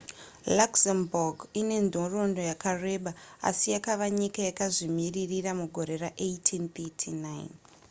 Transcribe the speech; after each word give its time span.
luxembourg 0.57 1.37
ine 1.61 1.77
nhoroondo 1.91 2.41
yakareba 2.49 3.11
asi 3.49 3.65
yakava 3.75 4.05
nyika 4.19 4.39
yakazvimirira 4.47 5.51
mugore 5.61 5.95
ra1839 6.03 7.27